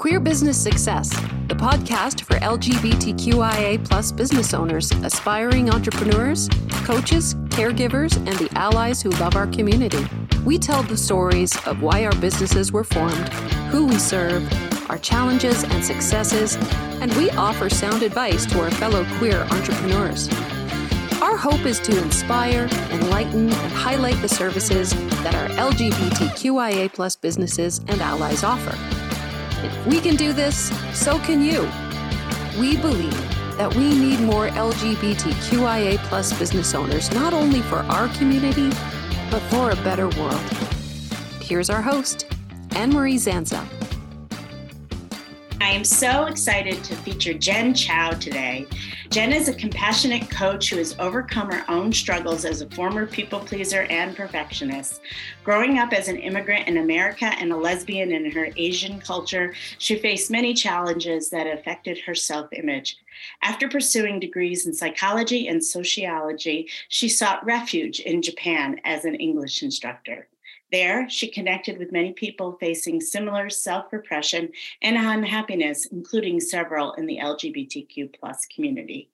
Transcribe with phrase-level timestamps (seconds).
[0.00, 1.10] Queer Business Success,
[1.48, 6.48] the podcast for LGBTQIA plus business owners, aspiring entrepreneurs,
[6.86, 10.02] coaches, caregivers, and the allies who love our community.
[10.42, 13.28] We tell the stories of why our businesses were formed,
[13.68, 14.50] who we serve,
[14.88, 16.56] our challenges and successes,
[17.02, 20.30] and we offer sound advice to our fellow queer entrepreneurs.
[21.20, 27.80] Our hope is to inspire, enlighten, and highlight the services that our LGBTQIA plus businesses
[27.80, 28.99] and allies offer.
[29.62, 31.68] If we can do this, so can you.
[32.58, 33.16] We believe
[33.58, 38.70] that we need more LGBTQIA plus business owners, not only for our community,
[39.30, 40.40] but for a better world.
[41.40, 42.26] Here's our host,
[42.74, 43.79] Anne Marie Zanzal.
[45.62, 48.66] I am so excited to feature Jenn Chow today.
[49.10, 53.40] Jenn is a compassionate coach who has overcome her own struggles as a former people
[53.40, 55.02] pleaser and perfectionist.
[55.44, 59.96] Growing up as an immigrant in America and a lesbian in her Asian culture, she
[59.96, 62.96] faced many challenges that affected her self image.
[63.42, 69.62] After pursuing degrees in psychology and sociology, she sought refuge in Japan as an English
[69.62, 70.26] instructor.
[70.72, 77.06] There, she connected with many people facing similar self repression and unhappiness, including several in
[77.06, 78.14] the LGBTQ
[78.54, 79.08] community.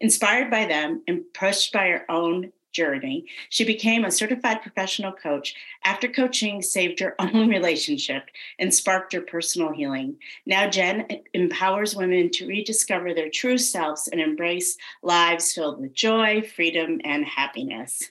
[0.00, 5.54] Inspired by them and pushed by her own journey, she became a certified professional coach.
[5.84, 8.24] After coaching saved her own relationship
[8.58, 10.16] and sparked her personal healing.
[10.46, 16.42] Now, Jenn empowers women to rediscover their true selves and embrace lives filled with joy,
[16.42, 18.10] freedom, and happiness.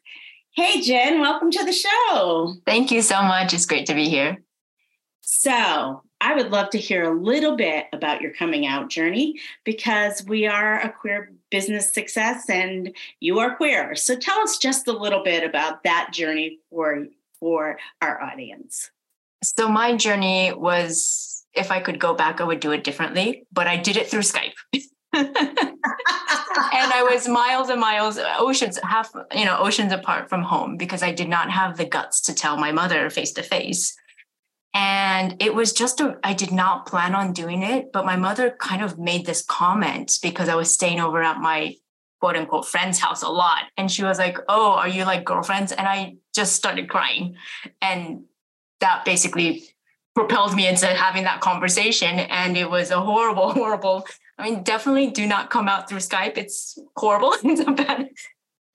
[0.53, 2.55] Hey, Jenn, welcome to the show.
[2.65, 3.53] Thank you so much.
[3.53, 4.43] It's great to be here.
[5.21, 10.25] So, I would love to hear a little bit about your coming out journey because
[10.25, 13.95] we are a queer business success and you are queer.
[13.95, 17.07] So, tell us just a little bit about that journey for,
[17.39, 18.91] for our audience.
[19.45, 23.67] So, my journey was if I could go back, I would do it differently, but
[23.67, 24.51] I did it through Skype.
[26.73, 31.03] and I was miles and miles, oceans, half, you know, oceans apart from home because
[31.03, 33.95] I did not have the guts to tell my mother face to face.
[34.73, 38.55] And it was just a, I did not plan on doing it, but my mother
[38.57, 41.75] kind of made this comment because I was staying over at my
[42.21, 43.63] quote unquote friend's house a lot.
[43.75, 45.71] And she was like, Oh, are you like girlfriends?
[45.71, 47.35] And I just started crying.
[47.81, 48.23] And
[48.79, 49.63] that basically
[50.15, 52.19] propelled me into having that conversation.
[52.19, 54.05] And it was a horrible, horrible
[54.41, 56.35] I mean, definitely do not come out through Skype.
[56.35, 57.33] It's horrible.
[57.43, 58.09] it's a bad.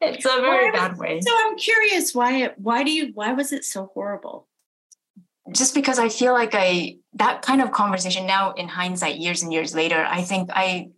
[0.01, 1.21] It's a very bad way.
[1.21, 2.45] So I'm curious why.
[2.45, 3.11] it, Why do you?
[3.15, 4.47] Why was it so horrible?
[5.53, 9.53] Just because I feel like I that kind of conversation now in hindsight, years and
[9.53, 10.91] years later, I think I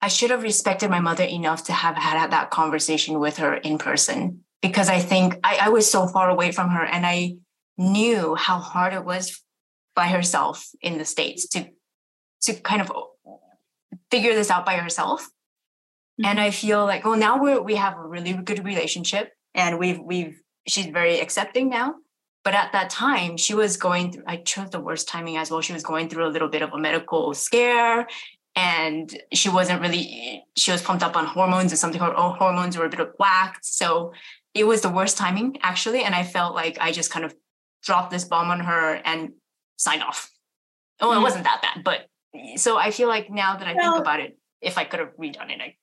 [0.00, 3.76] I should have respected my mother enough to have had that conversation with her in
[3.76, 7.36] person because I think I, I was so far away from her and I
[7.76, 9.42] knew how hard it was
[9.94, 11.68] by herself in the States to
[12.42, 12.92] to kind of
[14.10, 15.22] figure this out by herself.
[15.22, 16.24] Mm-hmm.
[16.26, 20.00] And I feel like, well, now we we have a really good relationship, and we've
[20.00, 21.94] we've she's very accepting now.
[22.42, 24.24] But at that time, she was going through.
[24.26, 25.60] I chose the worst timing as well.
[25.60, 28.08] She was going through a little bit of a medical scare,
[28.56, 30.44] and she wasn't really.
[30.56, 33.64] She was pumped up on hormones, and something her hormones were a bit of whacked.
[33.64, 34.12] So
[34.54, 37.34] it was the worst timing actually, and I felt like I just kind of
[37.82, 39.32] dropped this bomb on her and
[39.76, 40.30] signed off.
[41.00, 41.20] Oh, mm-hmm.
[41.20, 42.06] it wasn't that bad, but
[42.56, 45.16] so I feel like now that I well, think about it, if I could have
[45.16, 45.76] redone it, I.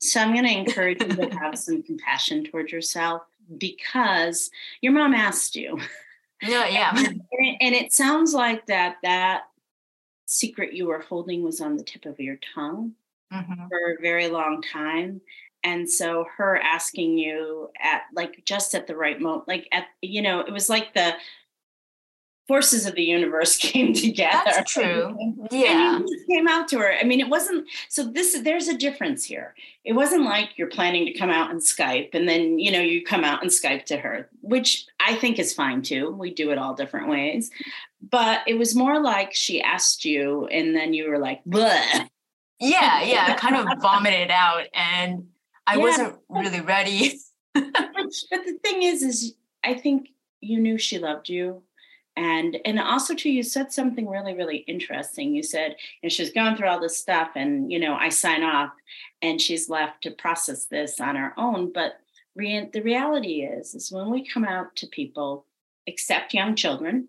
[0.00, 3.22] So I'm going to encourage you to have some compassion towards yourself
[3.56, 5.78] because your mom asked you.
[6.42, 6.90] Yeah, yeah.
[6.96, 7.22] and,
[7.60, 9.42] and it sounds like that that
[10.26, 12.94] secret you were holding was on the tip of your tongue
[13.32, 13.68] mm-hmm.
[13.68, 15.20] for a very long time
[15.64, 20.22] and so her asking you at like just at the right moment like at you
[20.22, 21.12] know it was like the
[22.52, 24.42] forces of the universe came together.
[24.44, 25.16] That's true.
[25.50, 25.96] Yeah.
[25.96, 26.92] And came out to her.
[27.00, 29.54] I mean, it wasn't so this there's a difference here.
[29.86, 33.06] It wasn't like you're planning to come out and Skype and then, you know, you
[33.06, 36.10] come out and Skype to her, which I think is fine too.
[36.10, 37.50] We do it all different ways.
[38.10, 42.06] But it was more like she asked you and then you were like, Bleh.
[42.60, 45.28] Yeah, yeah, kind of vomited out and
[45.66, 45.80] I yeah.
[45.80, 47.18] wasn't really ready.
[47.54, 49.34] but, but the thing is, is
[49.64, 50.08] I think
[50.42, 51.62] you knew she loved you
[52.16, 55.34] and and also too you said something really really interesting.
[55.34, 58.72] You said know, she's going through all this stuff and you know i sign off
[59.22, 61.72] and she's left to process this on her own.
[61.72, 61.98] But
[62.34, 65.46] re- the reality is is when we come out to people
[65.86, 67.08] except young children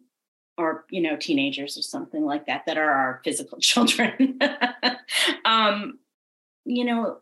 [0.58, 4.40] or you know teenagers or something like that that are our physical children
[5.46, 6.00] um
[6.66, 7.18] you know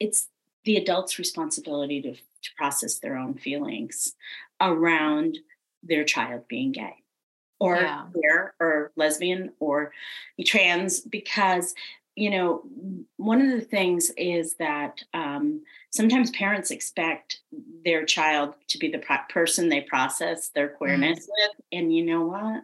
[0.00, 0.28] it's
[0.64, 4.14] the adult's responsibility to, to process their own feelings
[4.60, 5.38] around
[5.82, 6.94] their child being gay
[7.64, 8.04] or yeah.
[8.12, 9.92] queer or lesbian or
[10.44, 11.74] trans because
[12.14, 12.62] you know
[13.16, 17.40] one of the things is that um, sometimes parents expect
[17.84, 21.28] their child to be the pro- person they process their queerness mm.
[21.28, 22.62] with and you know what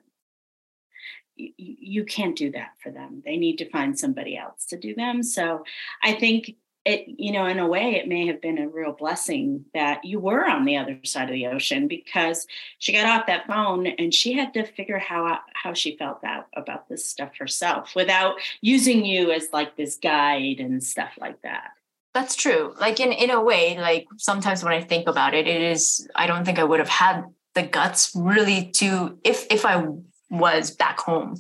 [1.37, 4.94] you, you can't do that for them they need to find somebody else to do
[4.94, 5.64] them so
[6.02, 6.55] i think
[6.85, 10.19] it you know in a way it may have been a real blessing that you
[10.19, 12.47] were on the other side of the ocean because
[12.79, 16.47] she got off that phone and she had to figure how how she felt out
[16.56, 21.71] about this stuff herself without using you as like this guide and stuff like that.
[22.15, 22.75] That's true.
[22.81, 26.26] Like in in a way like sometimes when i think about it it is i
[26.26, 27.25] don't think i would have had
[27.55, 29.87] the guts really to if if i
[30.31, 31.37] was back home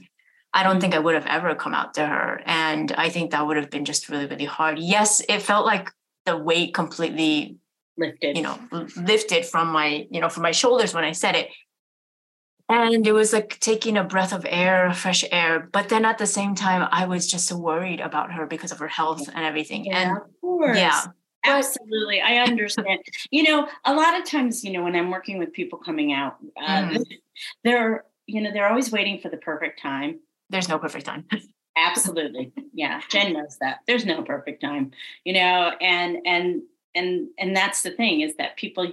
[0.52, 2.42] I don't think I would have ever come out to her.
[2.44, 4.78] And I think that would have been just really, really hard.
[4.78, 5.90] Yes, it felt like
[6.26, 7.56] the weight completely
[7.96, 8.58] lifted, you know,
[8.96, 11.50] lifted from my, you know, from my shoulders when I said it.
[12.68, 15.68] And it was like taking a breath of air, fresh air.
[15.72, 18.78] But then at the same time, I was just so worried about her because of
[18.78, 19.86] her health and everything.
[19.86, 20.78] Yeah, and of course.
[20.78, 21.02] yeah.
[21.44, 22.20] Absolutely.
[22.20, 23.00] I understand.
[23.30, 26.36] you know, a lot of times, you know, when I'm working with people coming out,
[26.62, 27.04] uh, mm.
[27.64, 30.20] they're, you know, they're always waiting for the perfect time
[30.50, 31.26] there's no perfect time.
[31.76, 32.52] Absolutely.
[32.74, 33.00] Yeah.
[33.08, 33.80] Jenn knows that.
[33.86, 34.90] There's no perfect time,
[35.24, 36.62] you know, and and
[36.94, 38.90] and and that's the thing is that people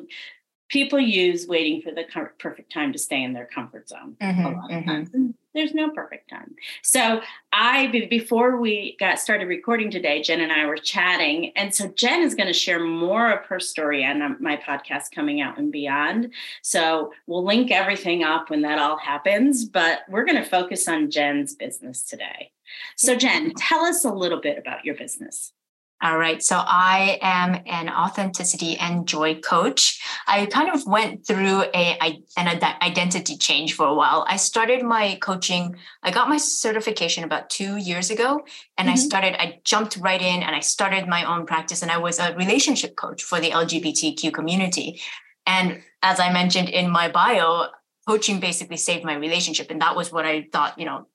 [0.69, 2.04] people use waiting for the
[2.39, 4.89] perfect time to stay in their comfort zone mm-hmm, a lot of mm-hmm.
[4.89, 5.09] times.
[5.57, 6.56] There's no perfect time.
[6.83, 7.19] So
[7.51, 12.21] I before we got started recording today, Jenn and I were chatting, and so Jenn
[12.21, 15.71] is going to share more of her story on um, my podcast coming out and
[15.71, 16.31] beyond.
[16.62, 21.09] So we'll link everything up when that all happens, but we're going to focus on
[21.09, 22.51] Jenn's business today.
[22.95, 25.53] So Jenn, tell us a little bit about your business.
[25.99, 26.44] All right.
[26.44, 29.99] So I am an authenticity and joy coach.
[30.27, 31.97] I kind of went through a
[32.38, 34.23] an identity change for a while.
[34.27, 35.75] I started my coaching.
[36.03, 38.45] I got my certification about two years ago,
[38.77, 38.94] and mm-hmm.
[38.94, 39.41] I started.
[39.41, 41.81] I jumped right in, and I started my own practice.
[41.81, 45.01] And I was a relationship coach for the LGBTQ community.
[45.47, 47.69] And as I mentioned in my bio,
[48.07, 50.77] coaching basically saved my relationship, and that was what I thought.
[50.77, 51.07] You know,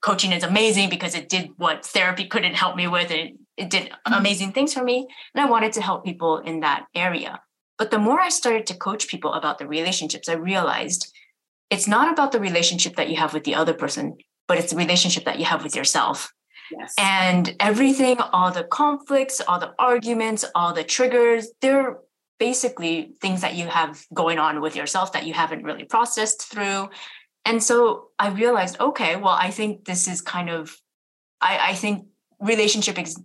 [0.00, 3.84] coaching is amazing because it did what therapy couldn't help me with and it did
[3.84, 4.14] mm-hmm.
[4.14, 7.40] amazing things for me and i wanted to help people in that area
[7.78, 11.12] but the more i started to coach people about the relationships i realized
[11.70, 14.16] it's not about the relationship that you have with the other person
[14.46, 16.32] but it's the relationship that you have with yourself
[16.70, 16.94] yes.
[16.98, 21.96] and everything all the conflicts all the arguments all the triggers they're
[22.40, 26.88] basically things that you have going on with yourself that you haven't really processed through
[27.44, 30.76] and so I realized, okay, well, I think this is kind of,
[31.40, 32.06] I, I think
[32.40, 33.20] relationship ex-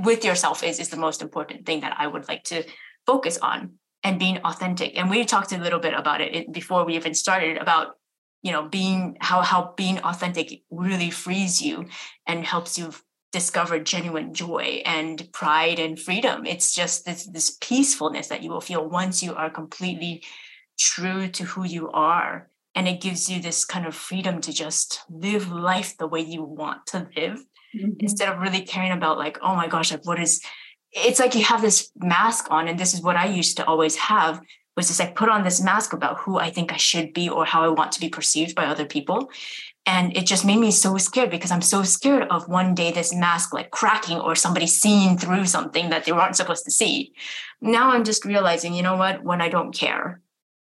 [0.00, 2.64] with yourself is, is the most important thing that I would like to
[3.06, 4.96] focus on and being authentic.
[4.96, 7.94] And we talked a little bit about it before we even started about,
[8.42, 11.86] you know, being how, how being authentic really frees you
[12.26, 12.92] and helps you
[13.32, 16.46] discover genuine joy and pride and freedom.
[16.46, 20.22] It's just this, this peacefulness that you will feel once you are completely
[20.78, 25.00] true to who you are and it gives you this kind of freedom to just
[25.08, 27.42] live life the way you want to live
[27.76, 27.90] mm-hmm.
[28.00, 30.42] instead of really caring about like oh my gosh like what is
[30.92, 33.96] it's like you have this mask on and this is what i used to always
[33.96, 34.40] have
[34.76, 37.44] was just like put on this mask about who i think i should be or
[37.44, 39.30] how i want to be perceived by other people
[39.88, 43.14] and it just made me so scared because i'm so scared of one day this
[43.14, 47.12] mask like cracking or somebody seeing through something that they weren't supposed to see
[47.60, 50.20] now i'm just realizing you know what when i don't care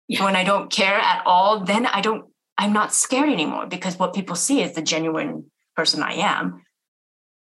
[0.08, 0.24] yeah.
[0.24, 2.24] when I don't care at all, then I don't,
[2.56, 6.62] I'm not scared anymore because what people see is the genuine person I am.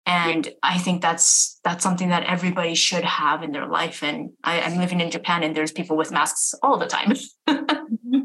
[0.07, 0.49] And.
[0.63, 4.03] I think that's that's something that everybody should have in their life.
[4.03, 7.11] And I, am living in Japan, and there's people with masks all the time.
[7.49, 8.21] mm-hmm.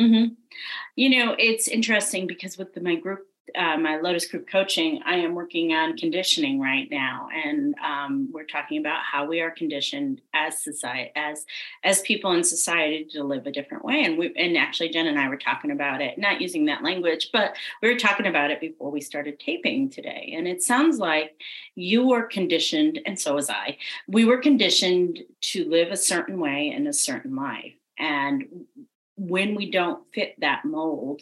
[0.00, 0.24] Mm-hmm.
[0.96, 3.20] You know, it's interesting because with the, my group
[3.54, 8.44] uh, my Lotus Group coaching, I am working on conditioning right now, and um, we're
[8.44, 11.46] talking about how we are conditioned as society, as
[11.84, 14.04] as people in society to live a different way.
[14.04, 17.30] And we, and actually, Jenn and I were talking about it, not using that language,
[17.32, 20.32] but we were talking about it before we started taping today.
[20.36, 21.40] And it sounds like
[21.74, 23.78] you were conditioned, and so was I.
[24.08, 25.20] We were conditioned
[25.52, 28.66] to live a certain way in a certain life, and
[29.16, 31.20] when we don't fit that mold,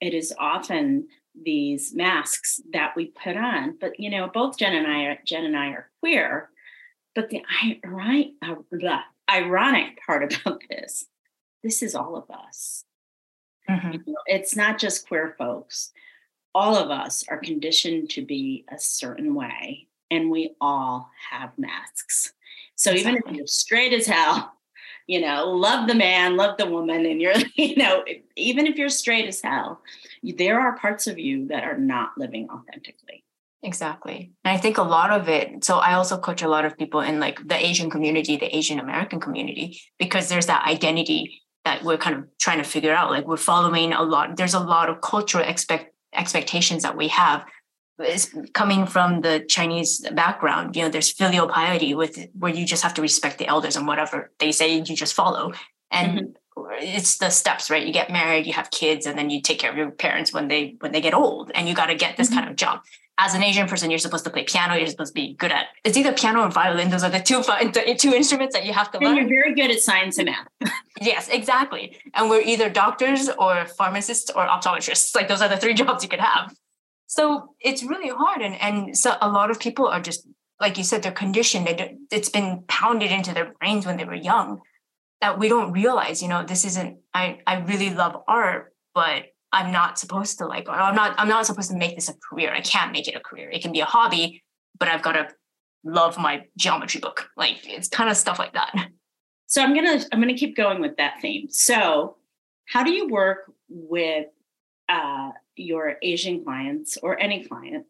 [0.00, 1.08] it is often
[1.42, 3.76] these masks that we put on.
[3.80, 6.50] But you know, both Jenn and I are Jenn and I are queer.
[7.14, 7.42] But the
[7.84, 8.98] right, uh, the
[9.30, 11.06] ironic part about this,
[11.62, 12.84] this is all of us.
[13.68, 13.92] Mm-hmm.
[13.92, 15.92] You know, it's not just queer folks.
[16.54, 22.32] All of us are conditioned to be a certain way, and we all have masks.
[22.76, 23.18] So exactly.
[23.18, 24.55] even if you're straight as hell,
[25.06, 28.04] you know, love the man, love the woman, and you're, you know,
[28.36, 29.80] even if you're straight as hell,
[30.22, 33.24] there are parts of you that are not living authentically.
[33.62, 34.32] Exactly.
[34.44, 37.00] And I think a lot of it, so I also coach a lot of people
[37.00, 41.98] in like the Asian community, the Asian American community, because there's that identity that we're
[41.98, 43.10] kind of trying to figure out.
[43.10, 47.44] Like we're following a lot, there's a lot of cultural expect expectations that we have
[48.04, 50.76] is coming from the Chinese background.
[50.76, 53.86] You know, there's filial piety with where you just have to respect the elders and
[53.86, 55.52] whatever they say, you just follow.
[55.90, 56.72] And mm-hmm.
[56.80, 57.86] it's the steps, right?
[57.86, 60.48] You get married, you have kids, and then you take care of your parents when
[60.48, 62.38] they when they get old, and you got to get this mm-hmm.
[62.38, 62.80] kind of job.
[63.18, 64.74] As an Asian person, you're supposed to play piano.
[64.74, 65.68] You're supposed to be good at.
[65.84, 66.90] It's either piano or violin.
[66.90, 67.42] Those are the two
[67.94, 69.16] two instruments that you have to and learn.
[69.16, 70.72] You're very good at science and math.
[71.00, 71.96] yes, exactly.
[72.12, 75.14] And we're either doctors or pharmacists or optometrists.
[75.14, 76.54] Like those are the three jobs you could have.
[77.06, 78.42] So it's really hard.
[78.42, 80.26] And, and so a lot of people are just,
[80.60, 81.68] like you said, they're conditioned.
[82.10, 84.60] It's been pounded into their brains when they were young
[85.20, 89.72] that we don't realize, you know, this isn't, I, I really love art, but I'm
[89.72, 92.52] not supposed to like, I'm not, I'm not supposed to make this a career.
[92.52, 93.50] I can't make it a career.
[93.50, 94.42] It can be a hobby,
[94.78, 95.28] but I've got to
[95.84, 97.28] love my geometry book.
[97.36, 98.74] Like it's kind of stuff like that.
[99.46, 101.46] So I'm going to, I'm going to keep going with that theme.
[101.50, 102.16] So
[102.66, 104.26] how do you work with
[104.88, 107.86] uh, your Asian clients or any client,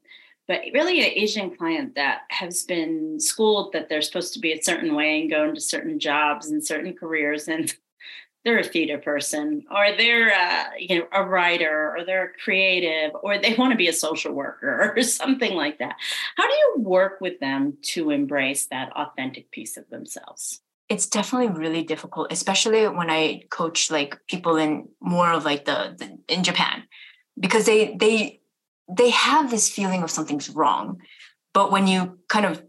[0.48, 4.62] but really an Asian client that has been schooled that they're supposed to be a
[4.62, 7.74] certain way and go into certain jobs and certain careers and
[8.44, 13.38] they're a theater person or they're a, you know a writer or they're creative or
[13.38, 15.96] they want to be a social worker or something like that.
[16.36, 21.48] How do you work with them to embrace that authentic piece of themselves it's definitely
[21.58, 26.42] really difficult especially when i coach like people in more of like the, the in
[26.42, 26.84] japan.
[27.38, 28.40] Because they they
[28.88, 31.00] they have this feeling of something's wrong
[31.52, 32.62] but when you kind of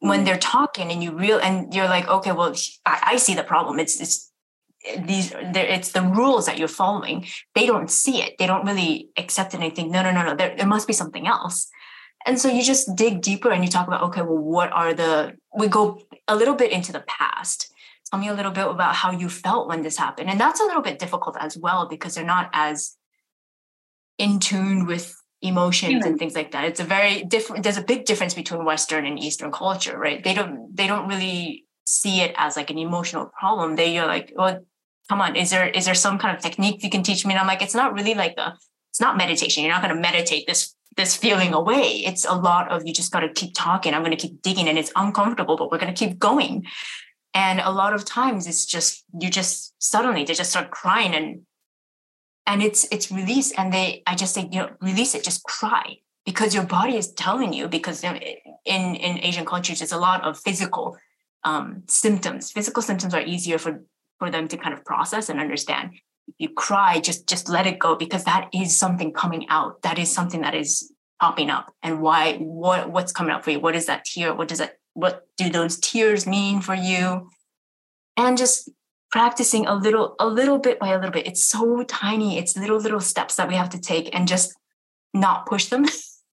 [0.00, 0.24] when mm.
[0.26, 2.54] they're talking and you real and you're like okay well
[2.84, 3.78] I, I see the problem.
[3.78, 4.30] It's it's
[4.98, 7.26] these it's the rules that you're following.
[7.54, 8.36] They don't see it.
[8.38, 10.34] They don't really accept it and think no no no no.
[10.34, 11.70] There, there must be something else
[12.26, 15.34] and so you just dig deeper and you talk about okay well what are the
[15.56, 17.72] we go a little bit into the past
[18.10, 20.64] tell me a little bit about how you felt when this happened and that's a
[20.64, 22.96] little bit difficult as well because they're not as
[24.18, 26.08] in tune with emotions mm-hmm.
[26.08, 26.64] and things like that.
[26.64, 27.62] It's a very different.
[27.62, 30.22] There's a big difference between Western and Eastern culture, right?
[30.24, 33.76] They don't they don't really see it as like an emotional problem.
[33.76, 34.64] They are like, well,
[35.08, 37.34] come on, is there is there some kind of technique you can teach me?
[37.34, 38.56] And I'm like, it's not really like a,
[38.90, 39.62] it's not meditation.
[39.62, 42.02] You're not going to meditate this this feeling away.
[42.04, 43.94] It's a lot of you just got to keep talking.
[43.94, 46.66] I'm going to keep digging, and it's uncomfortable, but we're going to keep going.
[47.32, 51.42] And a lot of times, it's just you just suddenly they just start crying and
[52.46, 55.96] and it's it's release and they i just say you know release it just cry
[56.24, 58.16] because your body is telling you because in
[58.64, 60.96] in asian cultures there's a lot of physical
[61.44, 63.82] um, symptoms physical symptoms are easier for
[64.18, 65.90] for them to kind of process and understand
[66.38, 69.82] you cry just just let it go because that is something coming out.
[69.82, 71.74] That is something that is popping up.
[71.82, 73.60] And why what what's coming up for you?
[73.60, 74.34] What is that tear?
[74.34, 77.30] What does that what do those tears mean for you?
[78.16, 78.70] And just
[79.10, 81.26] practicing a little a little bit by a little bit.
[81.26, 82.38] It's so tiny.
[82.38, 84.54] It's little little steps that we have to take and just
[85.12, 85.86] not push them.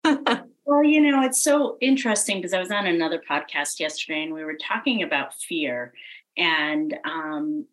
[0.63, 4.45] Well you know it's so interesting because i was on another podcast yesterday and we
[4.45, 5.93] were talking about fear.
[6.37, 7.65] And um,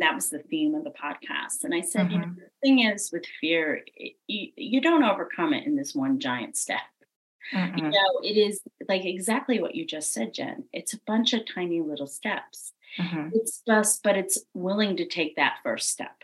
[0.00, 2.12] that was the theme of the podcast and i said mm-hmm.
[2.12, 2.40] you know mm-hmm.
[2.40, 3.84] the thing is with fear
[4.26, 6.80] you, you don't overcome it in this one giant step
[7.54, 11.32] mm you know it is like exactly what you just said jenn it's a bunch
[11.32, 13.30] of tiny little steps Mm-hmm.
[13.34, 16.14] It's just, but it's willing to take that first step.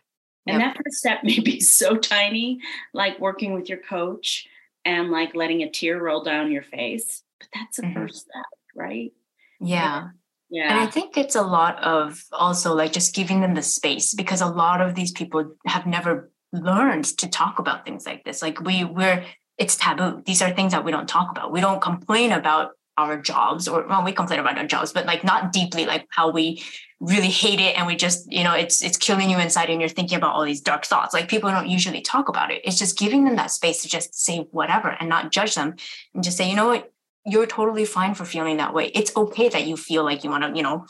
[0.47, 0.75] And yep.
[0.75, 2.61] that first step may be so tiny,
[2.93, 4.47] like working with your coach
[4.85, 7.23] and like letting a tear roll down your face.
[7.39, 8.01] But that's the mm-hmm.
[8.01, 8.45] first step,
[8.75, 9.13] right?
[9.61, 10.09] Yeah.
[10.55, 10.71] Yeah.
[10.71, 14.41] And I think it's a lot of also like just giving them the space because
[14.41, 18.41] a lot of these people have never learned to talk about things like this.
[18.41, 19.25] Like we we're
[19.59, 20.23] it's taboo.
[20.25, 21.51] These are things that we don't talk about.
[21.51, 25.25] We don't complain about our jobs or well we complain about our jobs but like
[25.25, 26.63] not deeply like how we
[27.01, 29.89] really hate it and we just you know it's it's killing you inside and you're
[29.89, 32.97] thinking about all these dark thoughts like people don't usually talk about it it's just
[32.97, 35.75] giving them that space to just say whatever and not judge them
[36.15, 36.94] and just say you know what
[37.27, 38.91] you're totally fine for feeling that way.
[38.95, 40.87] It's okay that you feel like you want to you know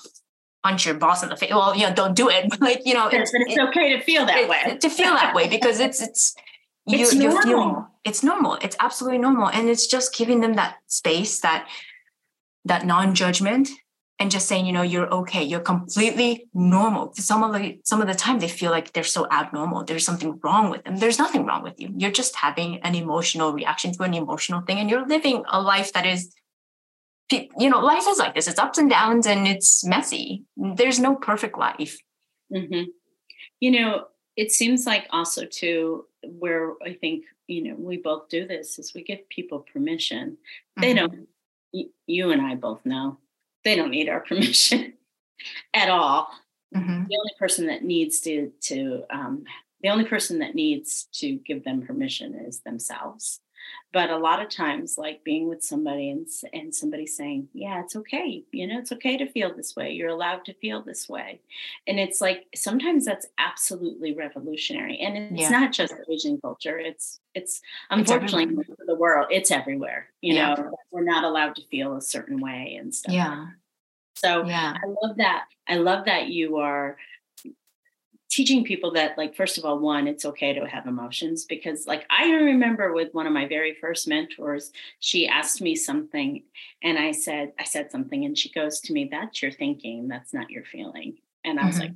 [0.62, 1.50] punch your boss in the face.
[1.50, 4.26] Well you know don't do it but like you know it's, it's, okay to feel
[4.26, 4.78] that it, way.
[4.78, 6.34] to feel that way because it's it's
[6.86, 8.58] you, it's you're feeling it's normal.
[8.60, 9.48] It's absolutely normal.
[9.48, 11.66] And it's just giving them that space that
[12.66, 13.68] that non-judgment
[14.18, 17.12] and just saying, you know, you're okay, you're completely normal.
[17.14, 19.84] Some of the some of the time they feel like they're so abnormal.
[19.84, 20.96] There's something wrong with them.
[20.96, 21.92] There's nothing wrong with you.
[21.96, 25.92] You're just having an emotional reaction to an emotional thing, and you're living a life
[25.94, 26.34] that is
[27.30, 28.46] you know, life is like this.
[28.46, 30.44] It's ups and downs and it's messy.
[30.56, 31.98] There's no perfect life.
[32.54, 32.90] Mm-hmm.
[33.60, 34.04] You know,
[34.36, 38.94] it seems like also too where I think you know we both do this is
[38.94, 40.38] we give people permission.
[40.80, 41.06] They mm-hmm.
[41.72, 41.88] don't.
[42.06, 43.18] You and I both know
[43.64, 44.94] they don't need our permission
[45.72, 46.28] at all.
[46.74, 47.04] Mm-hmm.
[47.08, 49.44] The only person that needs to to um,
[49.82, 53.40] the only person that needs to give them permission is themselves
[53.92, 57.96] but a lot of times like being with somebody and, and somebody saying yeah it's
[57.96, 61.40] okay you know it's okay to feel this way you're allowed to feel this way.
[61.86, 65.48] And it's like sometimes that's absolutely revolutionary and it's yeah.
[65.48, 70.54] not just asian culture it's it's unfortunately it's the world it's everywhere you yeah.
[70.54, 73.46] know we're not allowed to feel a certain way and stuff yeah.
[74.14, 74.74] so yeah.
[74.76, 76.96] I love that i love that you are
[78.34, 82.04] teaching people that like first of all one it's okay to have emotions because like
[82.10, 86.42] i remember with one of my very first mentors she asked me something
[86.82, 90.34] and i said i said something and she goes to me that's your thinking that's
[90.34, 91.16] not your feeling.
[91.44, 91.84] And i was mm-hmm.
[91.84, 91.92] like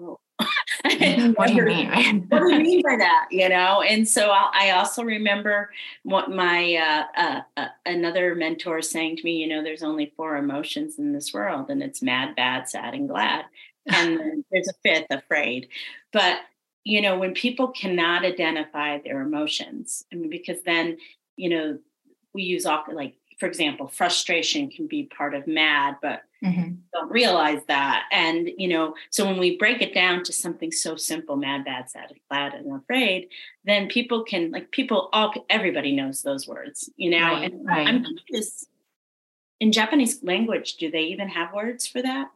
[0.00, 0.18] oh.
[1.36, 3.28] What do you mean what do you mean by that?
[3.30, 3.80] You know?
[3.82, 5.70] And so i also remember
[6.02, 10.36] what my uh, uh, uh, another mentor saying to me you know there's only four
[10.36, 13.44] emotions in this world and it's mad bad sad and glad
[13.86, 15.68] and there's a fifth afraid
[16.12, 16.38] but
[16.84, 20.96] you know when people cannot identify their emotions i mean because then
[21.36, 21.78] you know
[22.32, 26.74] we use often like for example frustration can be part of mad but mm-hmm.
[26.92, 30.94] don't realize that and you know so when we break it down to something so
[30.96, 33.28] simple mad bad sad glad and afraid
[33.64, 37.88] then people can like people all everybody knows those words you know right, and right.
[37.88, 38.66] i'm curious
[39.60, 42.28] in japanese language do they even have words for that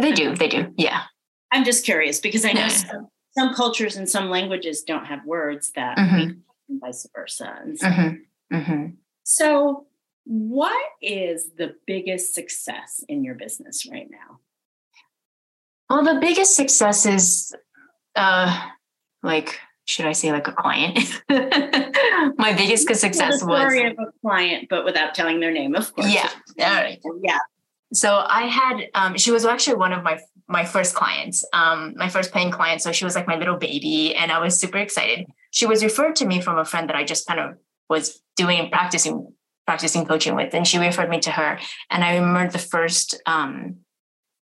[0.00, 0.34] they do.
[0.34, 0.72] They do.
[0.76, 1.02] Yeah.
[1.52, 2.68] I'm just curious because I know yeah.
[2.68, 6.30] some, some, cultures and some languages don't have words that mm-hmm.
[6.68, 7.58] and vice versa.
[7.76, 8.56] So, mm-hmm.
[8.56, 8.86] Mm-hmm.
[9.22, 9.86] so,
[10.24, 14.40] what is the biggest success in your business right now?
[15.88, 17.54] Well, the biggest success is,
[18.16, 18.68] uh,
[19.22, 20.98] like, should I say, like a client?
[21.28, 25.94] My biggest success the story was of a client, but without telling their name, of
[25.94, 26.12] course.
[26.12, 26.28] Yeah.
[26.58, 27.00] All right.
[27.22, 27.38] Yeah
[27.92, 32.08] so I had um, she was actually one of my my first clients, um, my
[32.08, 32.82] first paying client.
[32.82, 35.26] So she was like my little baby, and I was super excited.
[35.50, 37.56] She was referred to me from a friend that I just kind of
[37.88, 39.32] was doing practicing
[39.66, 41.58] practicing coaching with, and she referred me to her.
[41.90, 43.76] And I remember the first um,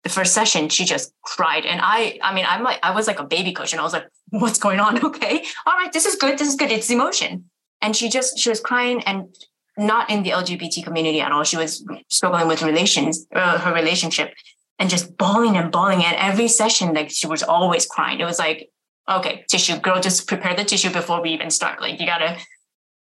[0.04, 3.20] the first session, she just cried, and I I mean I'm like I was like
[3.20, 5.04] a baby coach, and I was like, what's going on?
[5.06, 6.72] Okay, all right, this is good, this is good.
[6.72, 7.50] It's emotion,
[7.82, 9.36] and she just she was crying and
[9.78, 11.44] not in the LGBT community at all.
[11.44, 14.34] She was struggling with relations, uh, her relationship,
[14.80, 16.04] and just bawling and bawling.
[16.04, 18.20] At every session, like she was always crying.
[18.20, 18.70] It was like,
[19.10, 21.82] okay, tissue, girl, just prepare the tissue before we even start.
[21.82, 22.38] Like you gotta,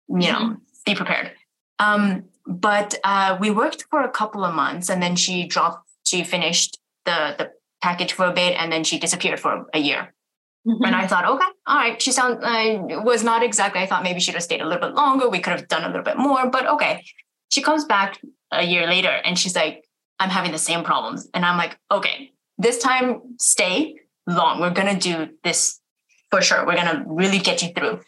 [0.07, 1.31] you know, be prepared.
[1.79, 5.87] Um, but uh, we worked for a couple of months, and then she dropped.
[6.03, 7.51] She finished the the
[7.81, 10.14] package for a bit, and then she disappeared for a year.
[10.67, 10.83] Mm-hmm.
[10.83, 12.01] And I thought, okay, all right.
[12.01, 13.81] She sound I was not exactly.
[13.81, 15.29] I thought maybe she'd have stayed a little bit longer.
[15.29, 17.05] We could have done a little bit more, but okay.
[17.49, 18.19] She comes back
[18.51, 19.85] a year later and she's like,
[20.19, 21.29] I'm having the same problems.
[21.33, 23.95] And I'm like, okay, this time stay
[24.27, 24.59] long.
[24.59, 25.79] We're gonna do this
[26.31, 26.65] for sure.
[26.65, 27.99] We're gonna really get you through.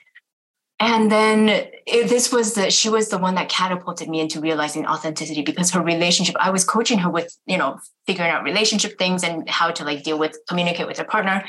[0.80, 4.86] And then it, this was the she was the one that catapulted me into realizing
[4.86, 6.36] authenticity because her relationship.
[6.39, 10.04] I was coaching her with you know figuring out relationship things and how to like
[10.04, 11.43] deal with communicate with her partner.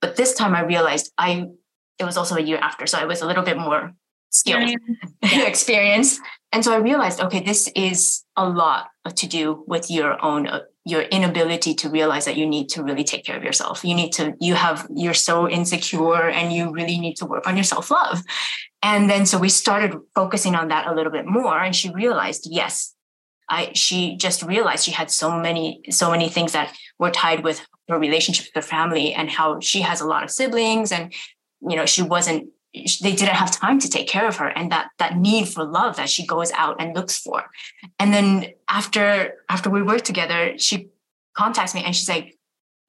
[0.00, 1.48] But this time I realized I
[1.98, 3.92] it was also a year after, so I was a little bit more
[4.30, 4.70] skilled,
[5.22, 5.46] yeah.
[5.46, 6.20] experience.
[6.52, 10.60] And so I realized, okay, this is a lot to do with your own uh,
[10.84, 13.84] your inability to realize that you need to really take care of yourself.
[13.84, 17.56] You need to you have you're so insecure and you really need to work on
[17.56, 18.22] your self-love.
[18.82, 22.46] And then so we started focusing on that a little bit more and she realized,
[22.50, 22.94] yes,
[23.48, 27.66] I she just realized she had so many so many things that were tied with
[27.88, 31.12] her relationship with her family and how she has a lot of siblings and
[31.60, 34.90] you know she wasn't they didn't have time to take care of her and that
[34.98, 37.44] that need for love that she goes out and looks for.
[37.98, 40.88] And then after after we worked together she
[41.34, 42.36] contacts me and she's like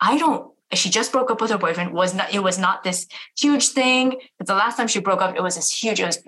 [0.02, 3.08] i don't she just broke up with her boyfriend was not it was not this
[3.38, 4.20] huge thing.
[4.38, 6.20] But the last time she broke up it was this huge it was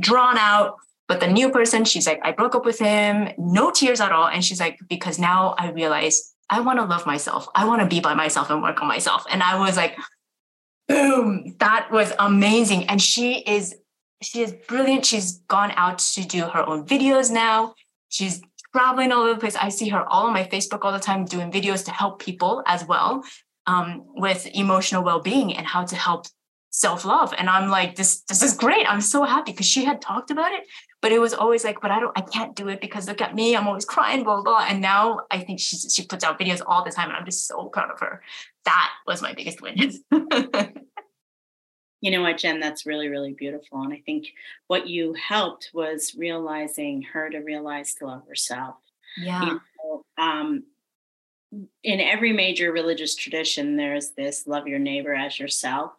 [0.00, 0.76] drawn out
[1.12, 4.28] but the new person she's like i broke up with him no tears at all
[4.28, 7.48] and she's like because now i realize I want to love myself.
[7.54, 9.24] I want to be by myself and work on myself.
[9.30, 9.96] And I was like,
[10.86, 12.84] boom, that was amazing.
[12.90, 13.74] And she is,
[14.20, 15.06] she is brilliant.
[15.06, 17.74] She's gone out to do her own videos now.
[18.10, 18.42] She's
[18.76, 19.56] traveling all over the place.
[19.56, 22.62] I see her all on my Facebook all the time doing videos to help people
[22.66, 23.24] as well
[23.66, 26.26] um, with emotional well-being and how to help
[26.72, 27.32] self-love.
[27.38, 28.86] And i'm like this this is great.
[28.88, 30.66] I'm so happy because she had talked about it
[31.02, 33.34] but it was always like but i don't i can't do it because look at
[33.34, 34.66] me i'm always crying blah blah, blah.
[34.68, 37.46] and now i think she's she puts out videos all the time and i'm just
[37.46, 38.22] so proud of her.
[38.64, 39.92] That was my biggest win.
[42.04, 42.58] You know what jenn?
[42.58, 43.82] That's really really beautiful.
[43.82, 44.26] And i think
[44.66, 48.74] what you helped was realizing her to realize to love herself.
[49.16, 49.44] Yeah.
[49.44, 50.64] you know, um,
[51.84, 55.92] in every major religious tradition there's this love your neighbor as yourself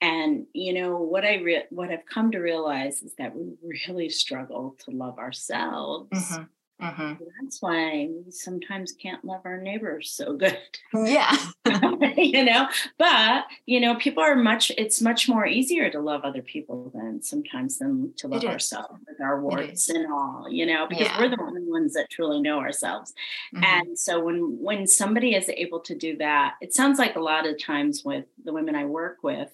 [0.00, 4.08] and you know what i re- what i've come to realize is that we really
[4.08, 6.42] struggle to love ourselves mm-hmm.
[6.80, 7.24] Mm-hmm.
[7.40, 10.58] That's why we sometimes can't love our neighbors so good.
[10.94, 11.36] Yeah.
[12.16, 16.42] you know, but, you know, people are much, it's much more easier to love other
[16.42, 21.06] people than sometimes than to love ourselves with our warts and all, you know, because
[21.06, 21.20] yeah.
[21.20, 23.12] we're the only ones that truly know ourselves.
[23.54, 23.64] Mm-hmm.
[23.64, 27.46] And so when, when somebody is able to do that, it sounds like a lot
[27.46, 29.50] of times with the women I work with,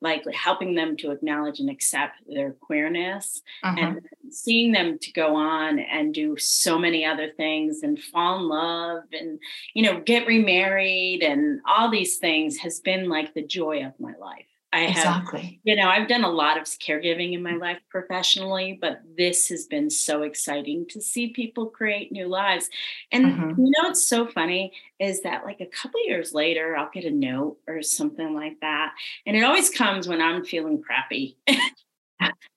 [0.00, 4.30] like helping them to acknowledge and accept their queerness and mm-hmm.
[4.30, 9.04] seeing them to go on and do so many other things and fall in love
[9.12, 9.38] and
[9.74, 14.14] you know get remarried and all these things has been like the joy of my
[14.20, 15.40] life I exactly.
[15.40, 19.48] have, you know, I've done a lot of caregiving in my life professionally, but this
[19.48, 22.70] has been so exciting to see people create new lives.
[23.10, 23.60] And mm-hmm.
[23.60, 27.10] you know, it's so funny is that like a couple years later, I'll get a
[27.10, 28.94] note or something like that.
[29.26, 31.36] And it always comes when I'm feeling crappy.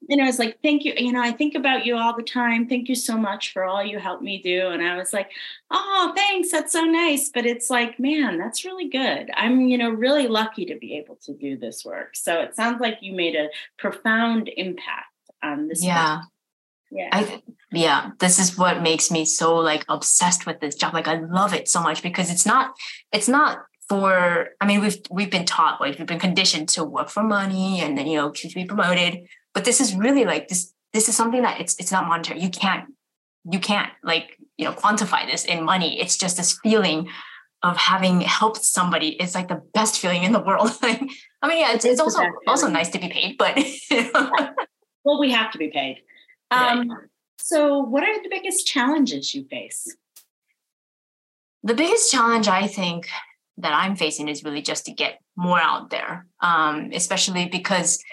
[0.10, 0.94] and I was like, thank you.
[0.98, 2.68] You know, I think about you all the time.
[2.68, 4.68] Thank you so much for all you helped me do.
[4.68, 5.32] And I was like,
[5.72, 6.52] oh, thanks.
[6.52, 7.30] That's so nice.
[7.34, 9.30] But it's like, man, that's really good.
[9.36, 12.16] I'm, you know, really lucky to be able to do this work.
[12.16, 15.08] So it sounds like you made a profound impact
[15.42, 15.84] on this.
[15.84, 16.22] Yeah.
[16.92, 17.10] Yeah.
[17.12, 20.94] I, yeah, this is what makes me so like obsessed with this job.
[20.94, 22.76] Like I love it so much because it's not,
[23.12, 27.10] it's not for i mean we've we've been taught like we've been conditioned to work
[27.10, 30.74] for money and then you know to be promoted but this is really like this
[30.94, 32.42] this is something that it's it's not monetary.
[32.42, 32.94] You can't
[33.50, 36.00] you can't like you know quantify this in money.
[36.00, 37.10] It's just this feeling
[37.62, 39.10] of having helped somebody.
[39.22, 40.72] It's like the best feeling in the world.
[40.82, 43.58] I mean yeah it's, it's also also nice to be paid but
[45.04, 46.02] well we have to be paid.
[46.52, 47.00] Um, right.
[47.40, 49.88] so what are the biggest challenges you face?
[51.64, 53.08] The biggest challenge i think
[53.58, 58.04] that i'm facing is really just to get more out there um, especially because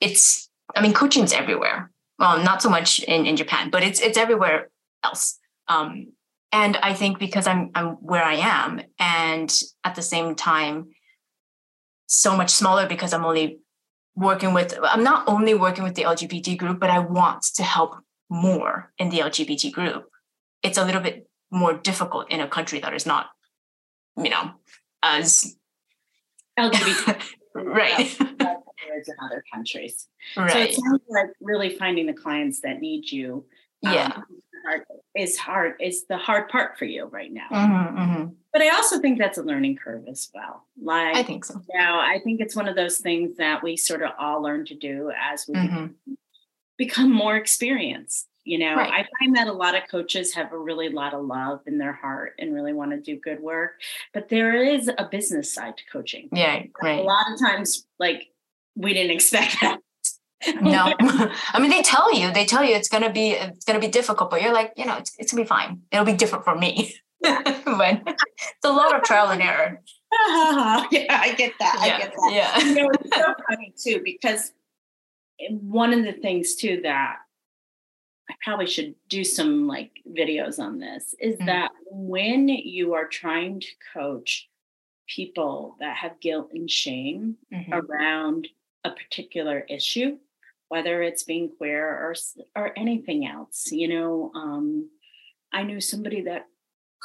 [0.00, 0.47] it's
[0.78, 1.90] I mean, coaching's everywhere.
[2.18, 4.70] Well, not so much in, in Japan, but it's it's everywhere
[5.04, 5.38] else.
[5.66, 6.12] Um,
[6.52, 9.52] and I think because I'm I'm where I am, and
[9.84, 10.90] at the same time,
[12.06, 13.58] so much smaller because I'm only
[14.14, 14.78] working with.
[14.82, 17.96] I'm not only working with the LGBT group, but I want to help
[18.30, 20.08] more in the LGBT group.
[20.62, 23.26] It's a little bit more difficult in a country that is not,
[24.16, 24.52] you know,
[25.02, 25.56] as
[26.58, 27.20] LGBT.
[27.54, 28.16] right
[28.86, 30.08] in other countries.
[30.36, 30.50] Right.
[30.50, 33.44] So it sounds like really finding the clients that need you.
[33.86, 34.20] Um, yeah.
[35.14, 35.74] is hard.
[35.80, 37.46] Is the hard part for you right now.
[37.50, 38.24] Mm-hmm, mm-hmm.
[38.52, 40.64] But I also think that's a learning curve as well.
[40.82, 41.60] Like I think so.
[41.72, 44.74] Yeah, I think it's one of those things that we sort of all learn to
[44.74, 46.14] do as we mm-hmm.
[46.76, 48.90] become more experienced you know right.
[48.90, 51.92] i find that a lot of coaches have a really lot of love in their
[51.92, 53.72] heart and really want to do good work
[54.14, 58.28] but there is a business side to coaching yeah right a lot of times like
[58.78, 59.80] we didn't expect that.
[60.60, 60.94] no,
[61.52, 64.30] I mean they tell you they tell you it's gonna be it's gonna be difficult,
[64.30, 65.82] but you're like you know it's it's gonna be fine.
[65.90, 66.94] It'll be different for me.
[67.20, 69.82] when it's a lot of trial and error.
[70.92, 71.82] yeah, I get that.
[71.84, 72.30] Yeah, I get that.
[72.32, 74.52] Yeah, you know it's so funny too because
[75.50, 77.16] one of the things too that
[78.30, 81.46] I probably should do some like videos on this is mm-hmm.
[81.46, 84.48] that when you are trying to coach
[85.08, 87.72] people that have guilt and shame mm-hmm.
[87.72, 88.46] around
[88.88, 90.18] a particular issue,
[90.68, 92.14] whether it's being queer or
[92.56, 93.70] or anything else.
[93.70, 94.90] You know, um,
[95.52, 96.46] I knew somebody that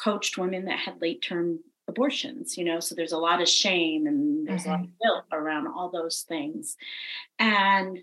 [0.02, 2.58] coached women that had late term abortions.
[2.58, 4.70] You know, so there's a lot of shame and there's mm-hmm.
[4.70, 4.98] a lot of mm-hmm.
[5.02, 6.76] guilt around all those things,
[7.40, 8.00] and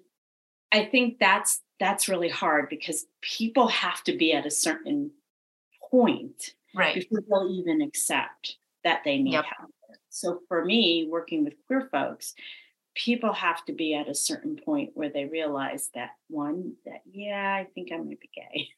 [0.73, 5.11] I think that's that's really hard because people have to be at a certain
[5.91, 6.95] point right.
[6.95, 9.45] before they'll even accept that they need yep.
[9.57, 9.71] help.
[10.11, 12.35] So for me, working with queer folks,
[12.95, 17.55] people have to be at a certain point where they realize that one, that, yeah,
[17.55, 18.69] I think I might be gay.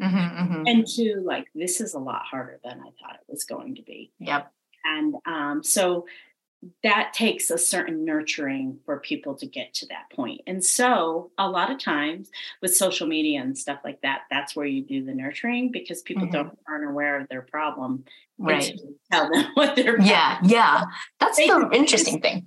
[0.00, 0.66] Mm-hmm, mm-hmm.
[0.66, 3.82] And two, like, this is a lot harder than I thought it was going to
[3.82, 4.12] be.
[4.18, 4.52] Yep.
[4.84, 6.06] And um, so
[6.82, 10.42] that takes a certain nurturing for people to get to that point.
[10.46, 12.30] And so, a lot of times
[12.60, 16.24] with social media and stuff like that, that's where you do the nurturing because people
[16.24, 16.32] mm-hmm.
[16.32, 18.04] don't aren't aware of their problem.
[18.38, 18.78] Right.
[19.12, 20.00] Tell them what they're.
[20.00, 20.84] Yeah, yeah.
[21.18, 22.46] That's they, the interesting thing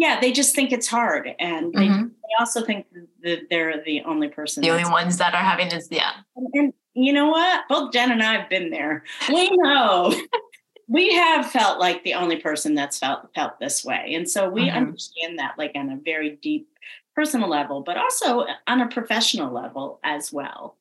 [0.00, 2.04] yeah, they just think it's hard, and they, mm-hmm.
[2.06, 2.86] they also think
[3.22, 4.62] that they're the only person.
[4.62, 6.12] The only ones that are having this, yeah.
[6.36, 7.64] And, and you know what?
[7.68, 9.04] Both Jenn and I have been there.
[9.28, 10.18] We know.
[10.88, 14.68] we have felt like the only person that's felt felt this way, and so we
[14.68, 14.78] mm-hmm.
[14.78, 16.66] understand that, like on a very deep
[17.14, 20.78] personal level, but also on a professional level as well.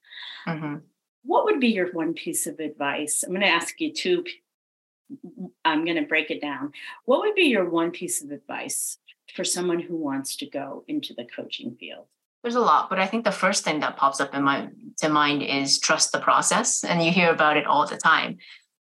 [0.47, 0.77] Mm-hmm.
[1.23, 3.23] What would be your one piece of advice?
[3.23, 4.23] I'm going to ask you two.
[5.65, 6.71] I'm going to break it down.
[7.03, 8.99] What would be your one piece of advice
[9.35, 12.05] for someone who wants to go into the coaching field?
[12.43, 15.09] There's a lot, but I think the first thing that pops up in my to
[15.09, 18.37] mind is trust the process, and you hear about it all the time.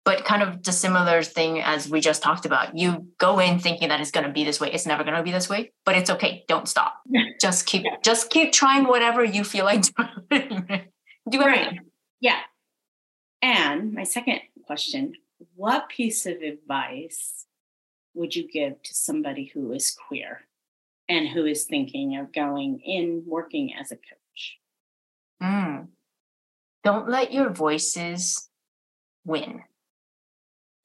[0.05, 2.77] But kind of the similar thing as we just talked about.
[2.77, 4.73] You go in thinking that it's going to be this way.
[4.73, 6.45] It's never going to be this way, but it's okay.
[6.49, 6.95] Don't stop.
[7.41, 7.97] just keep yeah.
[8.03, 9.83] just keep trying whatever you feel like
[10.31, 10.89] doing.
[11.31, 11.79] Do right.
[12.21, 12.41] Yeah.
[13.43, 15.13] And my second question
[15.55, 17.47] what piece of advice
[18.15, 20.43] would you give to somebody who is queer
[21.09, 24.59] and who is thinking of going in working as a coach?
[25.43, 25.89] Mm.
[26.85, 28.49] Don't let your voices
[29.25, 29.63] win.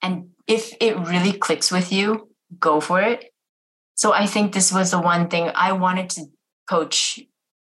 [0.01, 3.33] And if it really clicks with you, go for it.
[3.95, 6.25] So I think this was the one thing I wanted to
[6.69, 7.19] coach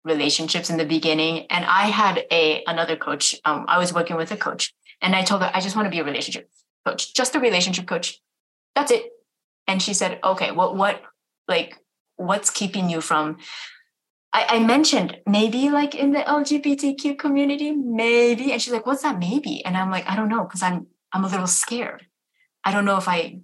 [0.04, 4.30] relationships in the beginning and i had a another coach um, i was working with
[4.30, 6.48] a coach and i told her i just want to be a relationship
[6.86, 8.18] coach just a relationship coach
[8.74, 9.10] that's it
[9.70, 11.02] and she said okay what what
[11.46, 11.78] like
[12.16, 13.38] what's keeping you from
[14.32, 19.18] I, I mentioned maybe like in the lgbtq community maybe and she's like what's that
[19.18, 22.06] maybe and i'm like i don't know because i'm i'm a little scared
[22.64, 23.40] i don't know if i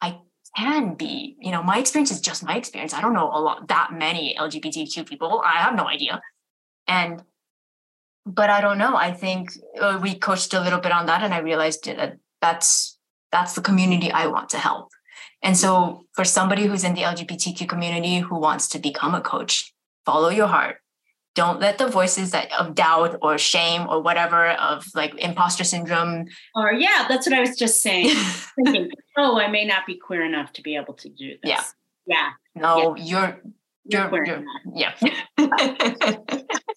[0.00, 0.20] I
[0.56, 2.94] can be, you know, my experience is just my experience.
[2.94, 5.42] I don't know a lot that many LGBTQ people.
[5.44, 6.20] I have no idea.
[6.86, 7.22] And
[8.24, 8.96] but I don't know.
[8.96, 12.98] I think uh, we coached a little bit on that and I realized that that's
[13.32, 14.88] that's the community I want to help.
[15.42, 19.72] And so for somebody who's in the LGBTQ community who wants to become a coach,
[20.04, 20.78] follow your heart.
[21.34, 26.24] Don't let the voices that of doubt or shame or whatever of like imposter syndrome
[26.54, 28.16] or yeah that's what i was just saying.
[28.64, 31.50] Thinking oh i may not be queer enough to be able to do this.
[31.50, 31.62] Yeah.
[32.06, 32.30] Yeah.
[32.54, 33.04] No yeah.
[33.04, 33.40] you're
[33.84, 34.44] you're, you're,
[34.74, 34.94] yeah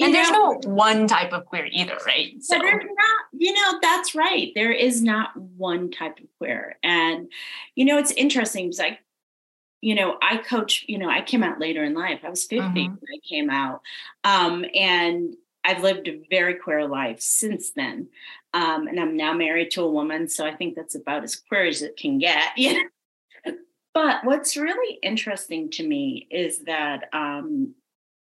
[0.00, 4.14] and there's no one type of queer either right so there's not you know that's
[4.14, 7.30] right there is not one type of queer and
[7.74, 8.98] you know it's interesting because i
[9.80, 12.20] you know, I coach, you know, I came out later in life.
[12.24, 12.80] I was 50 mm-hmm.
[12.80, 13.80] when I came out.
[14.24, 18.08] Um, and I've lived a very queer life since then.
[18.54, 20.28] Um, and I'm now married to a woman.
[20.28, 22.48] So I think that's about as queer as it can get.
[22.56, 22.88] You know?
[23.94, 27.74] But what's really interesting to me is that um,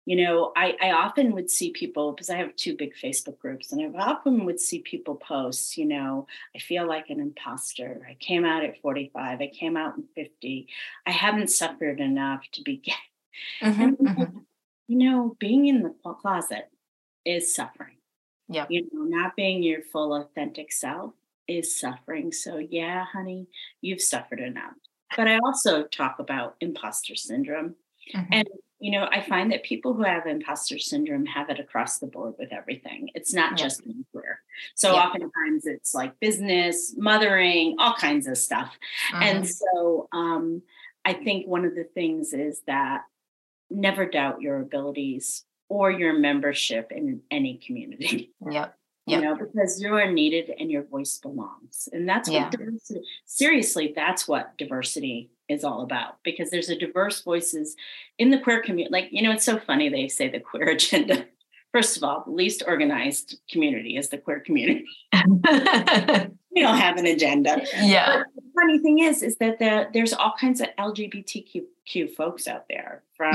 [0.06, 3.72] you know, I, I often would see people because I have two big Facebook groups,
[3.72, 8.06] and I often would see people post, you know, I feel like an imposter.
[8.08, 10.68] I came out at 45, I came out in 50.
[11.08, 12.94] I haven't suffered enough to be gay.
[13.64, 14.38] Mm-hmm, mm-hmm.
[14.88, 16.70] You know, being in the closet
[17.26, 17.98] is suffering.
[18.48, 18.68] Yeah.
[18.70, 21.14] You know, not being your full authentic self
[21.48, 22.32] is suffering.
[22.32, 23.48] So, yeah, honey,
[23.82, 24.74] you've suffered enough.
[25.18, 27.76] But I also talk about imposter syndrome.
[28.14, 28.34] Mm-hmm.
[28.34, 28.48] And
[28.80, 32.36] you know, I find that people who have imposter syndrome have it across the board
[32.38, 33.10] with everything.
[33.16, 33.66] It's not yeah.
[33.66, 34.42] just in career.
[34.76, 35.00] So yeah.
[35.00, 38.78] oftentimes it's like business, mothering, all kinds of stuff.
[39.14, 39.24] Mm-hmm.
[39.24, 40.62] And so um,
[41.06, 43.04] I think one of the things is that
[43.70, 48.32] never doubt your abilities or your membership in any community.
[48.50, 48.78] Yep.
[49.08, 49.22] Yep.
[49.22, 51.88] You know, because you are needed and your voice belongs.
[51.94, 52.50] And that's what yeah.
[52.50, 57.76] diversity, seriously, that's what diversity is all about because there's a diverse voices
[58.18, 58.92] in the queer community.
[58.92, 61.26] Like, you know, it's so funny they say the queer agenda.
[61.72, 64.86] First of all, the least organized community is the queer community.
[65.14, 67.62] we don't have an agenda.
[67.76, 68.24] Yeah.
[68.34, 72.66] But the funny thing is, is that the, there's all kinds of LGBTQ folks out
[72.70, 73.34] there, from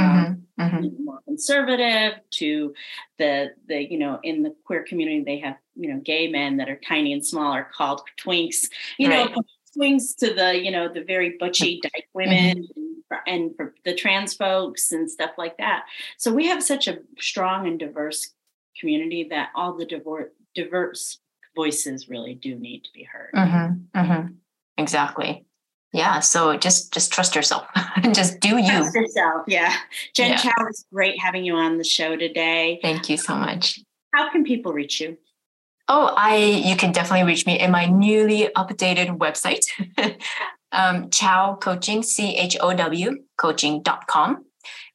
[0.59, 0.62] mm-hmm.
[0.62, 1.05] Mm-hmm.
[1.05, 2.75] more conservative to
[3.18, 6.68] the the you know in the queer community they have you know gay men that
[6.68, 8.68] are tiny and small are called twinks.
[8.99, 9.31] You right.
[9.31, 9.42] know,
[9.73, 12.81] swings to the you know the very butchy dyke women mm-hmm.
[12.81, 15.85] and, for, and for the trans folks and stuff like that.
[16.19, 18.31] So we have such a strong and diverse
[18.79, 21.19] community that all the diverse diverse
[21.57, 23.33] voices really do need to be heard.
[23.35, 23.99] Mm-hmm.
[23.99, 24.27] Mm-hmm.
[24.79, 25.45] exactly.
[25.93, 27.67] Yeah so just just trust yourself.
[27.97, 28.67] And just do you.
[28.67, 29.77] Trust yourself yeah.
[30.15, 30.37] Jenn yeah.
[30.37, 32.79] chow it's great having you on the show today.
[32.83, 33.81] Thank you so much.
[34.15, 35.17] How can people reach you
[35.92, 39.64] Oh, I you can definitely reach me in my newly updated website,
[40.72, 44.44] um, Chow Coaching, C H O W coaching.com.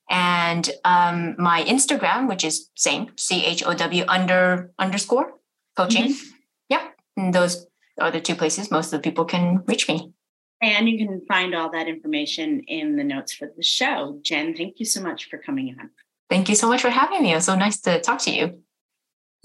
[0.10, 5.34] And um, my Instagram, which is same, C H O W under underscore
[5.76, 6.14] coaching.
[6.14, 6.30] Mm-hmm.
[6.70, 6.88] Yeah.
[7.18, 7.68] And those
[8.00, 10.14] are the two places most of the people can reach me.
[10.62, 14.20] And you can find all that information in the notes for the show.
[14.22, 15.90] Jenn, thank you so much for coming on.
[16.30, 17.34] Thank you so much for having me.
[17.34, 18.62] It was so nice to talk to you.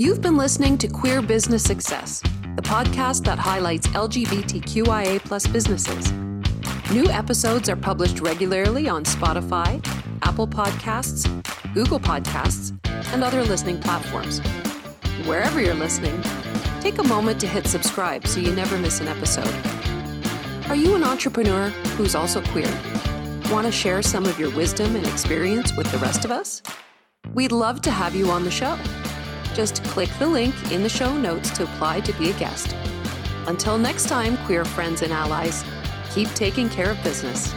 [0.00, 2.22] You've been listening to Queer Business Success,
[2.56, 6.10] the podcast that highlights LGBTQIA plus businesses.
[6.90, 9.78] New episodes are published regularly on Spotify,
[10.22, 11.28] Apple Podcasts,
[11.74, 12.74] Google Podcasts,
[13.12, 14.40] and other listening platforms.
[15.26, 16.18] Wherever you're listening,
[16.80, 19.54] take a moment to hit subscribe so you never miss an episode.
[20.70, 22.72] Are you an entrepreneur who's also queer?
[23.50, 26.62] Want to share some of your wisdom and experience with the rest of us?
[27.34, 28.78] We'd love to have you on the show.
[29.54, 32.74] Just click the link in the show notes to apply to be a guest.
[33.46, 35.64] Until next time, queer friends and allies,
[36.10, 37.52] keep taking care of business.